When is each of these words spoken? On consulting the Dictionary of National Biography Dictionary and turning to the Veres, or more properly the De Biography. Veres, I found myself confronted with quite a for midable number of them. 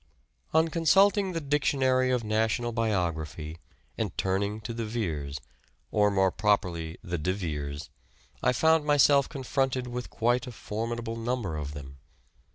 On 0.51 0.67
consulting 0.69 1.33
the 1.33 1.39
Dictionary 1.39 2.09
of 2.09 2.23
National 2.23 2.71
Biography 2.71 3.49
Dictionary 3.93 3.95
and 3.99 4.17
turning 4.17 4.61
to 4.61 4.73
the 4.73 4.83
Veres, 4.83 5.37
or 5.91 6.09
more 6.09 6.31
properly 6.31 6.97
the 7.03 7.19
De 7.19 7.31
Biography. 7.31 7.53
Veres, 7.55 7.89
I 8.41 8.51
found 8.51 8.83
myself 8.83 9.29
confronted 9.29 9.85
with 9.85 10.09
quite 10.09 10.47
a 10.47 10.51
for 10.51 10.87
midable 10.87 11.17
number 11.23 11.55
of 11.55 11.75
them. 11.75 11.99